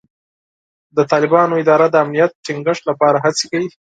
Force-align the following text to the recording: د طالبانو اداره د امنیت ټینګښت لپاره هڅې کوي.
د 0.95 0.97
طالبانو 1.11 1.59
اداره 1.61 1.87
د 1.89 1.95
امنیت 2.03 2.31
ټینګښت 2.45 2.83
لپاره 2.89 3.17
هڅې 3.25 3.45
کوي. 3.51 3.69